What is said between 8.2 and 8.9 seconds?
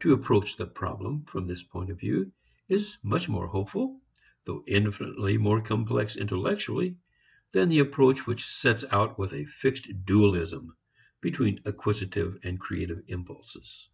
which sets